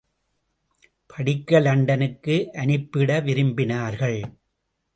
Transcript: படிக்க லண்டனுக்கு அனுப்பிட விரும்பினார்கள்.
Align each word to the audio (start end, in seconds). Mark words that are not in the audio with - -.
படிக்க 1.07 1.59
லண்டனுக்கு 1.59 2.49
அனுப்பிட 2.53 3.19
விரும்பினார்கள். 3.19 4.19